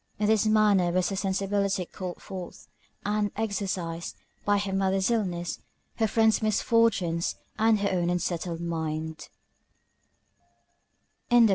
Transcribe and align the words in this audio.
In 0.17 0.25
this 0.25 0.47
manner 0.47 0.89
was 0.91 1.09
her 1.09 1.15
sensibility 1.15 1.85
called 1.85 2.19
forth, 2.23 2.67
and 3.05 3.29
exercised, 3.35 4.15
by 4.43 4.57
her 4.57 4.73
mother's 4.73 5.11
illness, 5.11 5.59
her 5.97 6.07
friend's 6.07 6.41
misfortunes, 6.41 7.35
and 7.59 7.81
her 7.81 7.89
own 7.91 8.09
unsettled 8.09 8.61
mind. 8.61 9.29